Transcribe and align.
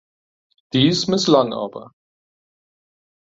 Dies 0.73 1.05
misslang 1.05 1.53
aber. 1.53 1.91